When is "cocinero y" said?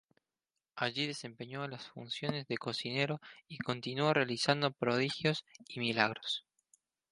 2.57-3.59